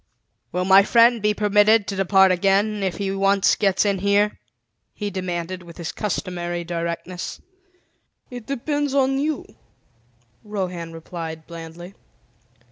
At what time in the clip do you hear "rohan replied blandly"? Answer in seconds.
10.43-11.93